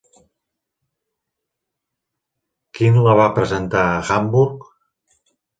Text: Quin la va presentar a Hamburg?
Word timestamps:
Quin 2.79 2.99
la 3.09 3.15
va 3.23 3.29
presentar 3.39 3.87
a 3.93 4.01
Hamburg? 4.19 4.69